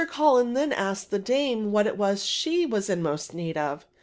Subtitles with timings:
[0.03, 3.85] CuUen then asked the dame what it was she stood most in need of.